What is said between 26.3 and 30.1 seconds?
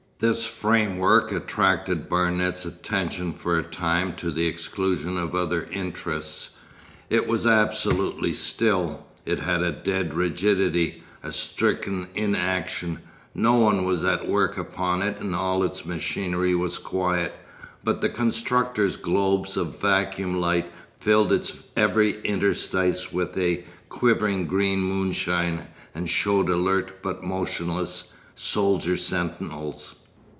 alert but motionless—soldier sentinels!